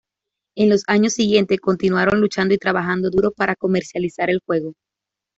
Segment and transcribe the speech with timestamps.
[0.57, 4.73] En los años siguientes, continuaron luchando y trabajando duro para comercializar el juego.